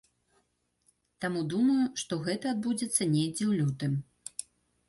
[1.25, 3.93] Таму думаю, што гэта адбудзецца недзе ў лютым.